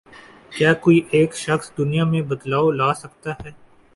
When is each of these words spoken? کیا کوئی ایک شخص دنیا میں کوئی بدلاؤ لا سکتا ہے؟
کیا 0.51 0.71
کوئی 0.83 0.99
ایک 1.11 1.35
شخص 1.35 1.71
دنیا 1.77 2.03
میں 2.11 2.21
کوئی 2.21 2.29
بدلاؤ 2.29 2.71
لا 2.79 2.93
سکتا 3.01 3.31
ہے؟ 3.41 3.51